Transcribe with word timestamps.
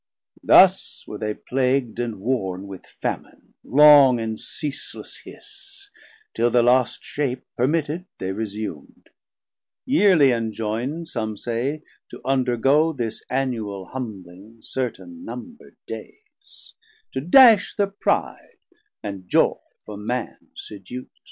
Thus 0.41 1.03
were 1.05 1.19
they 1.19 1.35
plagu'd 1.35 1.99
And 1.99 2.19
worn 2.21 2.65
with 2.65 2.85
Famin, 2.87 3.53
long 3.63 4.19
and 4.19 4.39
ceasless 4.39 5.17
hiss, 5.25 5.91
Till 6.33 6.49
thir 6.49 6.63
lost 6.63 7.03
shape, 7.03 7.43
permitted, 7.55 8.05
they 8.17 8.31
resum'd, 8.31 9.11
Yearly 9.85 10.31
enjoynd, 10.31 11.07
some 11.07 11.37
say, 11.37 11.83
to 12.09 12.19
undergo 12.25 12.93
This 12.93 13.23
annual 13.29 13.89
humbling 13.89 14.57
certain 14.63 15.23
number'd 15.23 15.77
days, 15.85 16.73
To 17.11 17.21
dash 17.21 17.75
thir 17.75 17.85
pride, 17.99 18.57
and 19.03 19.27
joy 19.27 19.59
for 19.85 19.97
Man 19.97 20.47
seduc't. 20.55 21.11